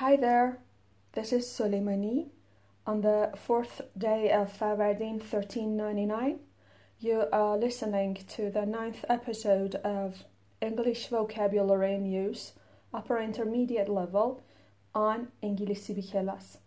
[0.00, 0.58] Hi there,
[1.12, 2.26] this is Soleimani.
[2.86, 6.38] On the fourth day of uh, February, 1399,
[7.00, 10.24] you are listening to the ninth episode of
[10.60, 12.52] English Vocabulary in Use,
[12.92, 14.42] Upper Intermediate Level,
[14.94, 16.58] on İngilizce bir.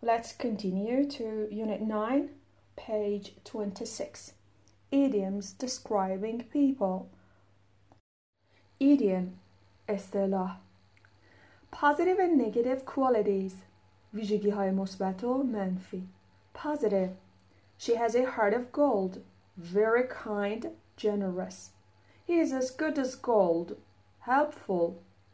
[0.00, 2.28] Let's continue to Unit 9,
[2.76, 4.34] page 26.
[4.92, 7.08] Idioms describing people.
[8.78, 9.32] Idiom,
[9.88, 10.67] Estela.
[11.71, 13.53] Positive and negative qualities
[14.13, 16.07] ویژگی های مثبت و منفی
[16.55, 17.09] Positive
[17.79, 19.17] She has a heart of gold
[19.57, 21.69] very kind generous
[22.27, 23.75] He is as good as gold
[24.19, 24.85] helpful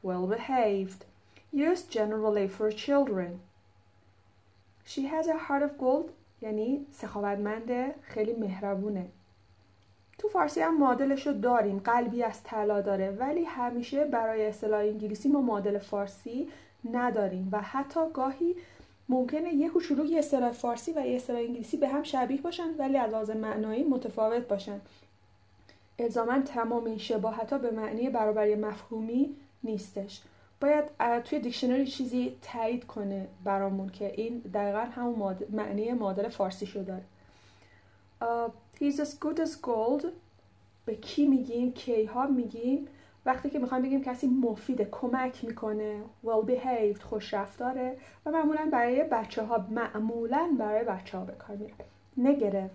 [0.01, 1.05] well behaved
[1.51, 3.39] used generally for children
[4.85, 9.09] She has a heart of gold یعنی سخاوتمنده خیلی مهربونه
[10.24, 11.78] تو فارسی هم معادلش رو داریم.
[11.78, 13.10] قلبی از طلا داره.
[13.10, 16.48] ولی همیشه برای اصطلاح انگلیسی ما معادل فارسی
[16.90, 17.48] نداریم.
[17.52, 18.56] و حتی گاهی
[19.08, 22.96] ممکنه یک کوچولو یه اصطلاح فارسی و یه اصطلاح انگلیسی به هم شبیه باشن ولی
[22.96, 24.80] از لحاظ معنایی متفاوت باشن.
[25.98, 30.22] الزاما تمام این شباهت ها به معنی برابری مفهومی نیستش.
[30.60, 30.84] باید
[31.24, 37.04] توی دیکشنری چیزی تایید کنه برامون که این دقیقا همون معنی معادل فارسی شو داره
[38.79, 40.05] he's as good as gold
[40.85, 42.87] به کی میگیم کی ها میگیم
[43.25, 49.03] وقتی که میخوایم بگیم کسی مفیده کمک میکنه well behaved خوش رفتاره و معمولا برای
[49.03, 51.85] بچه ها معمولا برای بچه ها به کار میره
[52.17, 52.71] negative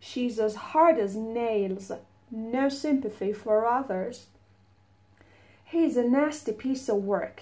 [0.00, 1.92] she's as hard as nails
[2.32, 4.16] no sympathy for others
[5.72, 7.38] he's a nasty piece of work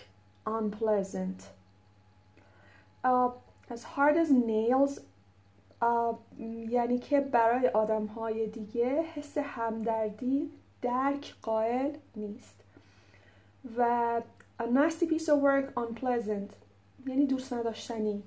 [0.47, 1.41] unpleasant
[3.05, 3.31] uh,
[3.71, 5.01] as hard as nails
[6.70, 12.56] یعنی که برای آدم های دیگه حس همدردی درک قائل نیست
[13.78, 14.22] و
[14.60, 16.54] a nasty piece of work unpleasant
[17.06, 18.24] یعنی دوست نداشتنی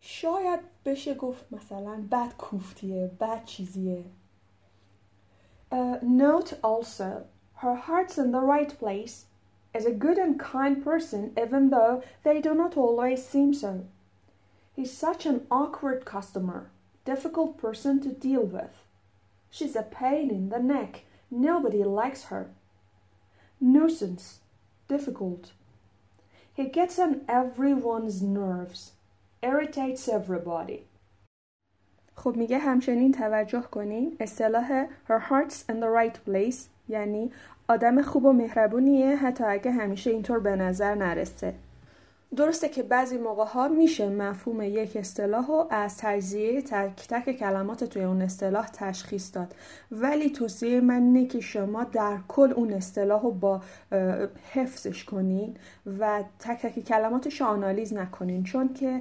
[0.00, 4.04] شاید بشه گفت مثلا بد کوفتیه بد چیزیه
[5.72, 7.24] uh, note also
[7.62, 9.26] her heart's in the right place
[9.74, 13.72] is a good and kind person even though they do not always seem so
[14.77, 16.69] He's such an awkward customer,
[17.05, 18.75] difficult person to deal with.
[19.49, 21.03] She's a pain in the neck.
[21.29, 22.49] Nobody likes her.
[23.61, 24.39] Nuisance,
[24.87, 25.51] difficult.
[26.53, 28.91] He gets on everyone's nerves,
[29.41, 30.85] irritates everybody.
[32.15, 36.57] خب میگه همچنین توجه کنین اصطلاح her heart's in the right place
[36.89, 37.31] یعنی
[37.67, 41.53] آدم خوب و مهربونیه حتی اگه همیشه اینطور به نظر نرسه
[42.36, 47.84] درسته که بعضی موقع ها میشه مفهوم یک اصطلاح رو از تجزیه تک تک کلمات
[47.84, 49.54] توی اون اصطلاح تشخیص داد.
[49.90, 53.62] ولی توصیه من اینه که شما در کل اون اصطلاح رو با
[54.52, 55.56] حفظش کنین
[55.98, 58.44] و تک تک کلماتش رو آنالیز نکنین.
[58.44, 59.00] چون که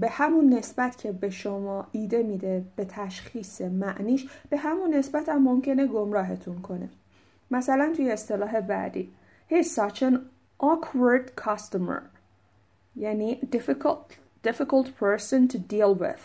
[0.00, 5.42] به همون نسبت که به شما ایده میده به تشخیص معنیش به همون نسبت هم
[5.42, 6.88] ممکنه گمراهتون کنه.
[7.50, 9.12] مثلا توی اصطلاح بعدی
[9.50, 10.30] He's such an
[10.60, 12.02] awkward customer.
[12.96, 14.12] یعنی difficult,
[14.48, 16.24] difficult person to deal with.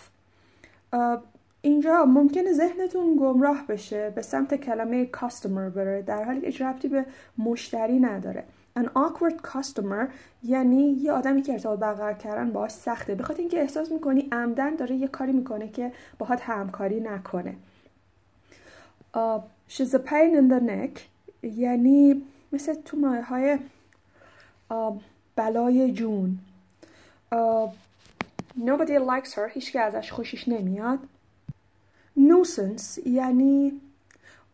[1.62, 7.06] اینجا ممکنه ذهنتون گمراه بشه به سمت کلمه customer بره در حالی که ربطی به
[7.38, 8.44] مشتری نداره.
[8.80, 10.08] An awkward customer
[10.44, 13.16] یعنی یه آدمی که ارتباط برقرار کردن باهاش سخته.
[13.16, 17.56] بخاطر اینکه احساس می‌کنی عمدن داره یه کاری می‌کنه که باهات همکاری نکنه.
[19.14, 19.40] uh,
[19.70, 21.00] she's a pain in the neck
[21.44, 23.58] یعنی مثل تو مایه های
[24.72, 24.74] uh,
[25.36, 26.40] بلای جون.
[27.32, 27.68] Uh,
[28.56, 31.00] nobody likes her هیچ ازش خوشش نمیاد.
[32.18, 33.82] Nuisance یعنی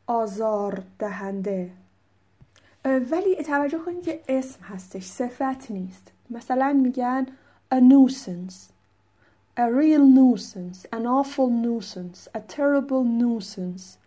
[0.07, 1.69] آزار دهنده
[2.85, 6.11] ولی توجه کنید که اسم هستش صفت نیست.
[6.29, 7.27] مثلا میگن
[7.73, 8.55] a nuisance
[9.57, 13.97] a real nuisance an awful nuisance a terrible nuisance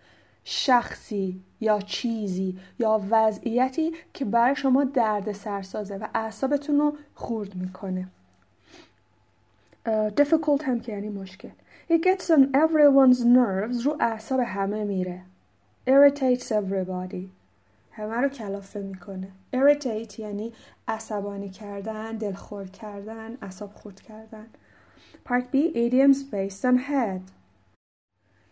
[0.44, 8.08] شخصی یا چیزی یا وضعیتی که برای شما درد سرسازه و اعصابتون رو خورد می‌کنه.
[10.15, 11.51] difficult هم که یعنی مشکل
[11.89, 15.21] It gets on everyone's nerves رو اعصاب همه میره
[15.89, 17.25] irritates everybody
[17.91, 20.53] همه رو کلافه میکنه irritate یعنی
[20.87, 24.47] عصبانی کردن دلخور کردن اعصاب خورد کردن
[25.25, 27.21] Part B idioms based on head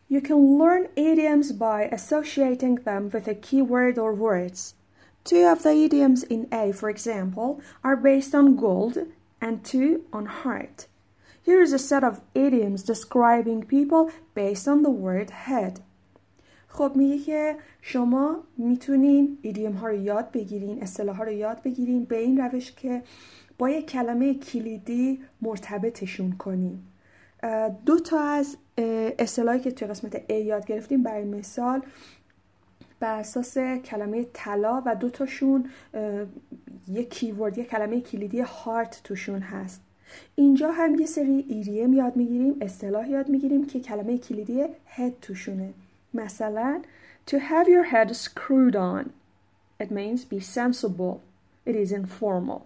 [0.10, 4.74] You can learn idioms by associating them with a keyword or words.
[5.24, 8.98] Two of the idioms in A, for example, are based on gold
[9.40, 10.88] and two on heart.
[11.47, 15.81] Here is a set of idioms describing people based on the word head.
[16.69, 22.05] خب میگه که شما می‌تونین ایدیم ها رو یاد بگیرین اصطلاح ها رو یاد بگیرین
[22.05, 23.03] به این روش که
[23.59, 26.93] با یک کلمه کلیدی مرتبطشون کنیم
[27.87, 28.57] دو تا از
[29.19, 31.83] اصطلاحی که توی قسمت A یاد گرفتیم برای مثال
[33.01, 35.71] بر اساس کلمه طلا و دو تاشون
[36.89, 39.84] یک کیورد یک کلمه کلیدی هارت توشون هست
[40.36, 45.74] اینجا هم یه سری ایریم یاد میگیریم اصطلاح یاد میگیریم که کلمه کلیدی هد توشونه
[46.14, 46.82] مثلا
[47.28, 49.10] to have your head screwed on
[49.80, 51.22] it means be sensible
[51.66, 52.62] it is informal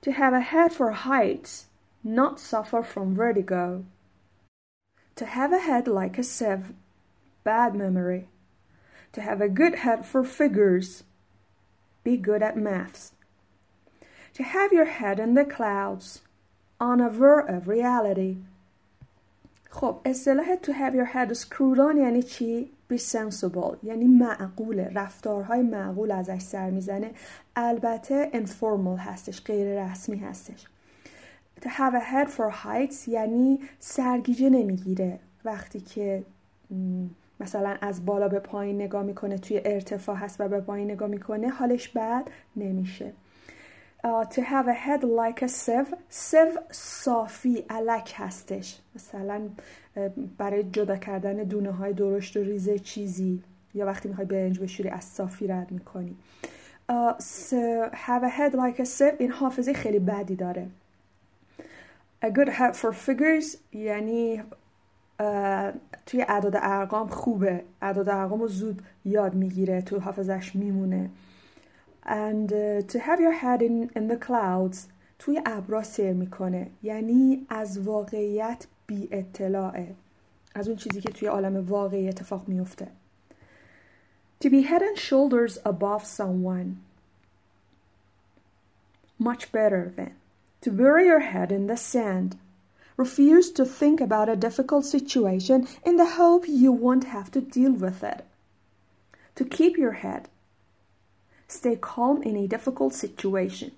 [0.00, 1.66] to have a head for heights
[2.04, 3.84] not suffer from vertigo
[5.16, 6.72] to have a head like a sieve
[7.44, 8.28] bad memory
[9.12, 11.04] to have a good head for figures
[12.04, 13.12] be good at maths
[14.32, 16.20] to have your head in the clouds
[16.81, 18.35] unaware of reality.
[19.69, 24.91] خب اصطلاح to have your head screwed on یعنی چی؟ be sensible یعنی معقوله.
[24.95, 27.11] رفتارهای معقول ازش سر می‌زنه.
[27.55, 30.65] البته informal هستش غیر رسمی هستش.
[31.61, 35.19] To have a head for heights یعنی سرگیجه نمی‌گیره.
[35.45, 36.23] وقتی که
[37.39, 41.49] مثلا از بالا به پایین نگاه می‌کنه توی ارتفاع هست و به پایین نگاه می‌کنه
[41.49, 43.13] حالش بد نمیشه.
[44.03, 45.95] Uh, to have a head like a sieve.
[46.09, 48.79] Sieve صافی علک هستش.
[48.95, 49.41] مثلا
[50.37, 53.43] برای جدا کردن دونه های درشت و ریزه چیزی.
[53.73, 56.15] یا وقتی می‌خوای برنج بشوری از صافی رد می‌کنی.
[56.91, 59.15] Uh, so have a head like a sieve.
[59.19, 60.67] این حافظه خیلی بدی داره.
[62.25, 64.43] A good head for figures یعنی
[66.05, 67.63] توی اعداد ارقام خوبه.
[67.81, 69.81] اعداد ارقام رو زود یاد می‌گیره.
[69.81, 71.09] تو حافظش میمونه.
[72.04, 74.88] and uh, to have your head in, in the clouds
[75.18, 79.94] توی ابرا سیر میکنه یعنی از واقعیت بی اطلاعه
[80.54, 82.88] از اون چیزی که توی عالم واقعی اتفاق میفته
[84.44, 86.76] to be head and shoulders above someone
[89.18, 90.12] much better than
[90.60, 92.36] to bury your head in the sand
[92.96, 97.72] refuse to think about a difficult situation in the hope you won't have to deal
[97.72, 98.20] with it
[99.34, 100.28] to keep your head
[101.51, 103.71] stay calm in a difficult situation.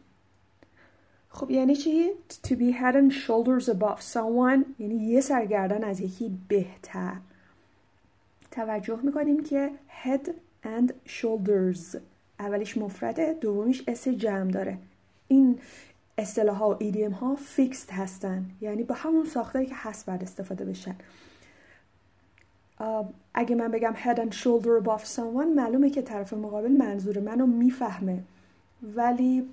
[1.30, 2.10] خب یعنی چی؟
[2.44, 7.16] To be head and shoulders above someone یعنی یه سر و گردن از یکی بهتر.
[8.52, 9.70] توجه می‌کنیم که
[10.04, 10.30] head
[10.64, 11.98] and shoulders
[12.40, 14.78] اولیش مفرده دومیش s جمع داره.
[15.28, 15.60] این
[16.18, 18.46] اصطلاح ها و idiom ها fixed هستن.
[18.62, 20.96] یعنی با همون ساختاری که هست باید استفاده بشن.
[23.34, 28.24] اگه من بگم head and shoulder above someone معلومه که طرف مقابل منظور منو می‌فهمه.
[28.96, 29.50] ولی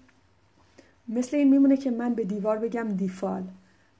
[1.08, 3.42] مثل این میمونه که من به دیوار بگم دیفال.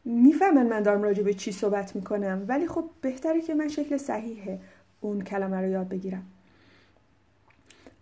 [0.05, 2.45] می‌فهمن من دارم راجع به چی صحبت می‌کنم.
[2.49, 4.59] ولی خب بهتره که من شکل صحیح
[5.01, 6.27] اون کلمه رو یاد بگیرم.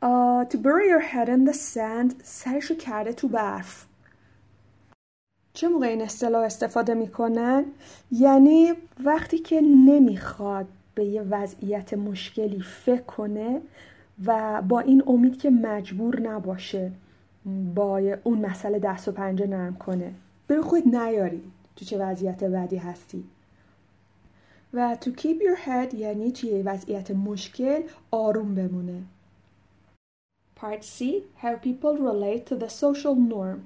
[0.03, 3.87] uh, to bury your head in the sand سرشو کرده تو برف.
[5.53, 7.65] چه موقع این اصطلاح استفاده می‌کنن؟
[8.13, 8.73] یعنی
[9.05, 10.67] وقتی که نمی‌خواد
[10.99, 13.61] به یه وضعیت مشکلی فکر کنه
[14.27, 16.93] و با این امید که مجبور نباشه
[17.75, 20.15] با اون مسئله دست و پنجه نرم کنه.
[20.47, 21.43] به خود نیاری
[21.77, 23.25] تو چه وضعیت بدی هستی.
[24.75, 29.03] و to keep your head یعنی توی وضعیت مشکل آروم بمونه.
[30.61, 31.05] Part C
[31.43, 33.59] How people relate to the social norm.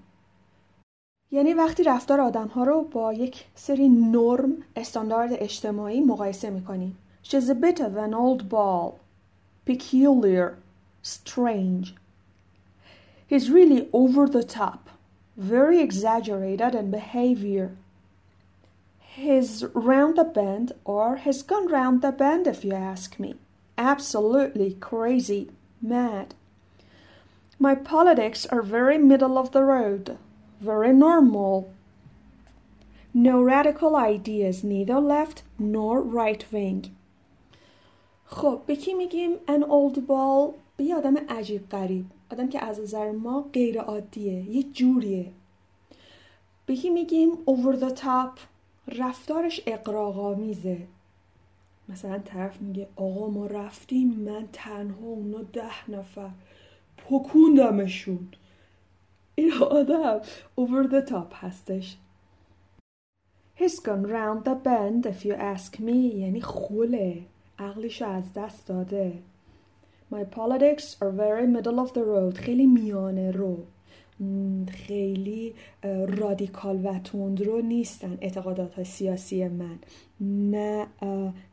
[1.31, 6.97] یعنی وقتی رفتار آدم ها رو با یک سری نرم استاندارد اجتماعی مقایسه می‌کنی.
[7.23, 9.01] She's a bit of an old ball
[9.65, 10.59] peculiar
[11.03, 11.95] strange
[13.27, 14.91] He's really over the top
[15.37, 17.77] very exaggerated in behavior
[19.01, 23.35] He's round the bend or has gone round the bend if you ask me
[23.79, 25.51] absolutely crazy
[25.81, 26.35] mad
[27.59, 30.19] My politics are very middle of the road
[30.63, 31.73] very normal.
[33.13, 36.95] No radical ideas, neither left nor right wing.
[38.33, 42.05] خب به کی میگیم؟ An old ball به یه آدم عجیب غریب.
[42.31, 45.33] آدم که از نظر ما غیر عادیه یه جوریه.
[46.67, 48.41] به کی میگیم؟ Over the top
[48.99, 50.79] رفتارش اقراقامیزه
[51.89, 56.31] مثلا طرف میگه آقا ما رفتیم من تنها اونا ده نفر.
[56.97, 58.29] پکوندمشون.
[59.35, 60.21] این آدم
[60.61, 61.97] over the top هستش.
[63.61, 66.15] He's gone round the bend if you ask me.
[66.15, 67.23] یعنی خله.
[67.59, 69.19] عقلش از دست داده.
[70.13, 72.39] My politics are very middle of the road.
[72.39, 73.59] خیلی میانه رو.
[74.71, 75.55] خیلی
[76.09, 79.79] رادیکال و تندرو نیستن اعتقادات سیاسی من.
[80.21, 80.87] نه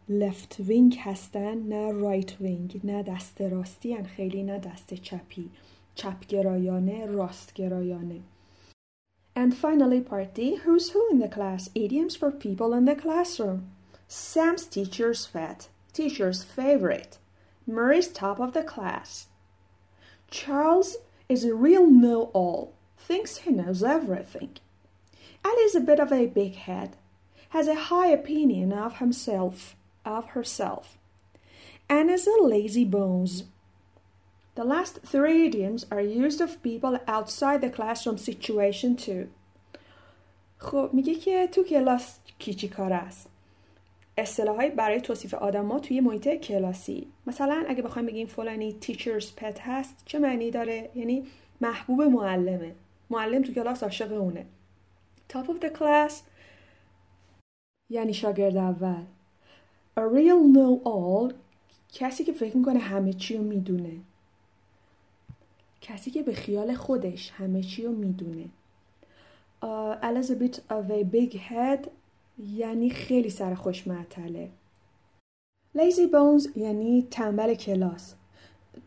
[0.10, 5.50] left wing هستن نه right wing نه دست راستی هن خیلی نه دست چپی.
[5.96, 8.20] چپگرایانه راستگرایانه.
[9.36, 10.39] And finally, part D.
[10.63, 11.70] Who's Who in the Class?
[11.74, 13.60] Idioms for people in the classroom.
[14.08, 17.19] Sam's teacher's pet, teacher's favorite.
[17.67, 19.29] Murray's top of the class.
[20.31, 20.97] Charles
[21.29, 24.50] is a real know all, thinks he knows everything.
[25.45, 26.97] Ali's a bit of a big head,
[27.50, 30.99] has a high opinion of himself, of herself,
[31.88, 33.45] and is a lazy bones.
[34.57, 39.29] The last three idioms are used of people outside the classroom situation too.
[40.59, 43.29] خب میگه که تو کلاس کی چی کار است
[44.20, 47.08] اصطلاحایی برای توصیف آدما توی محیط کلاسی.
[47.28, 51.24] مثلا اگه بخوایم بگیم فلانی تیچرز پت هست چه معنی داره؟ یعنی
[51.62, 52.76] محبوب معلمه.
[53.10, 54.46] معلم تو کلاس عاشق اونه.
[55.34, 56.14] Top of the class
[57.92, 59.04] یعنی شاگرد اول.
[59.98, 61.34] A real know all
[61.94, 63.92] کسی که فکر می‌کنه همه چی رو می‌دونه.
[65.82, 68.46] کسی که به خیال خودش همه چی رو می‌دونه.
[70.02, 71.90] Elizabeth of a big head
[72.48, 74.50] یعنی خیلی سر خوش معطله.
[75.75, 78.15] لیزی بونز یعنی تنبل کلاس.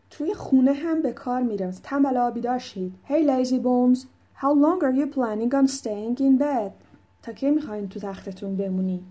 [0.09, 3.99] توی خونه هم به کار میره تنبل آبی داشتید؟ Hey lazy bones.
[4.41, 6.71] How long are you planning on staying in bed?
[7.21, 9.03] تا کی می‌خواین تو تختتون بمونی؟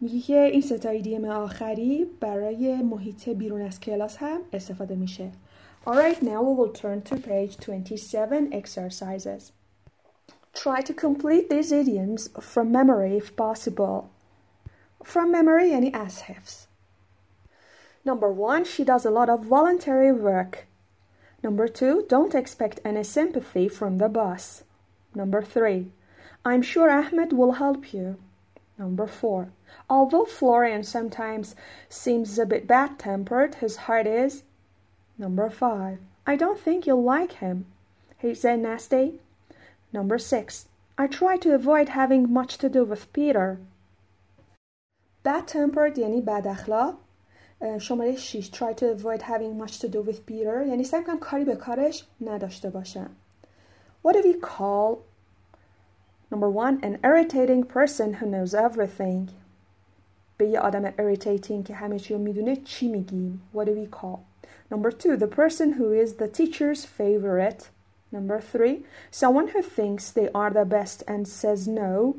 [0.00, 5.30] میگه که این ستا ایدیم آخری برای محیط بیرون از کلاس هم استفاده میشه.
[5.86, 9.57] Alright now we will turn to page 27 exercises.
[10.58, 14.10] Try to complete these idioms from memory if possible.
[15.04, 16.66] From memory any SHIFs.
[18.04, 20.66] Number one, she does a lot of voluntary work.
[21.44, 24.64] Number two, don't expect any sympathy from the boss.
[25.14, 25.92] Number three,
[26.44, 28.16] I'm sure Ahmed will help you.
[28.76, 29.52] Number four,
[29.88, 31.54] although Florian sometimes
[31.88, 34.42] seems a bit bad tempered, his heart is.
[35.16, 37.66] Number five, I don't think you'll like him.
[38.18, 39.20] He's a nasty,
[39.93, 40.67] Number six,
[40.97, 43.59] I try to avoid having much to do with Peter.
[45.23, 46.97] Bad tempered یعنی بد اخلاق
[47.79, 51.45] شماره 6 try to avoid having much to do with Peter یعنی سعی کنم کاری
[51.45, 53.09] به کارش نداشته باشم
[54.03, 54.97] What do we call
[56.31, 59.29] Number one, an irritating person who knows everything.
[60.37, 64.19] به یه آدم irritating که همه چی رو میدونه چی میگیم؟ What do we call?
[64.71, 67.69] Number two, the person who is the teacher's favorite.
[68.10, 72.16] Number three, someone who thinks they are the best and says no.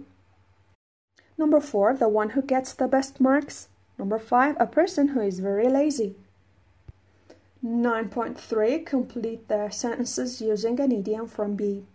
[1.38, 3.70] Number four, the one who gets the best marks.
[3.98, 6.16] Number five, a person who is very lazy.
[7.64, 11.86] 9.3 Complete the sentences using an idiom from B.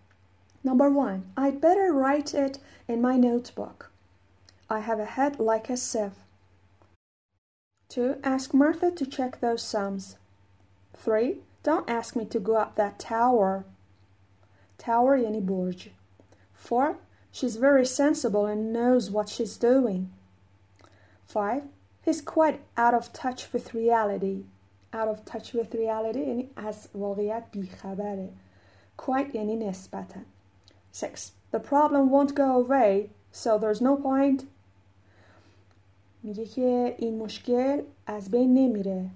[0.63, 2.59] Number one, I'd better write it
[2.89, 3.91] in my notebook.
[4.69, 6.25] I have a head like a sieve.
[7.91, 8.17] 2.
[8.25, 10.17] Ask Martha to check those sums.
[10.95, 11.39] 3.
[11.63, 13.65] Don't ask me to go up that tower
[14.78, 15.90] Tower یعنی برج.
[16.56, 16.96] 4.
[17.32, 20.10] She's very sensible and knows what she's doing.
[21.28, 21.64] 5.
[22.06, 24.46] He's quite out of touch with reality.
[24.94, 28.30] Out of touch with reality یعنی از واقعیت بیخبره.
[28.98, 30.20] Quite یعنی نسبتا.
[30.92, 31.32] 6.
[31.52, 34.44] The problem won't go away, so there's no point.
[36.24, 39.10] میگه که این مشکل از بین نمیره.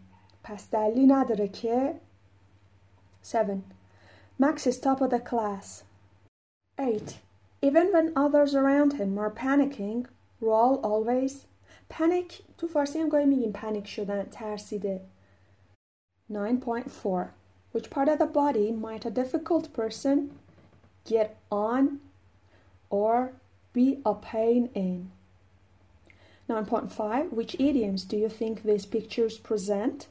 [0.44, 1.96] پس دلیلی نداره که
[3.34, 3.50] 7.
[4.38, 5.84] Max is top of the class.
[6.80, 7.20] 8.
[7.62, 10.08] Even when others around him are panicking,
[10.42, 11.46] Rawl always
[11.90, 15.02] panic تو فارسی هم گاهی میگیم پنیک شدن ترسیده
[16.32, 17.28] 9.4
[17.74, 20.32] Which part of the body might a difficult person
[21.06, 22.00] get on
[22.90, 23.34] or
[23.74, 25.12] be a pain in?
[26.50, 30.08] 9.5 Which idioms do you think these pictures present?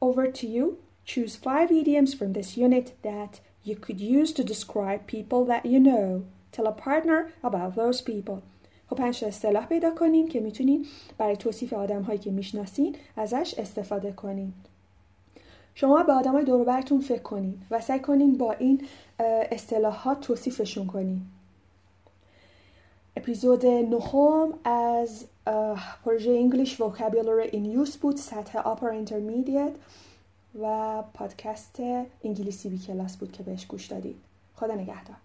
[0.00, 5.06] Over to you Choose five idioms from this unit that you could use to describe
[5.06, 6.24] people that you know.
[6.52, 8.42] Tell a partner about those people.
[8.90, 10.86] خب پنج اصطلاح پیدا کنین که میتونین
[11.18, 14.52] برای توصیف آدم هایی که میشناسین ازش استفاده کنین.
[15.74, 18.86] شما به آدم های براتون فکر کنین و سعی کنین با این
[19.50, 21.20] اصطلاحات توصیفشون کنین.
[23.16, 25.24] اپیزود نهم از
[26.04, 29.76] پروژه English Vocabulary in Use بود سطح Upper Intermediate
[30.59, 31.79] و پادکست
[32.23, 34.21] انگلیسی بی کلاس بود که بهش گوش دادید.
[34.55, 35.15] خدا نگهدار.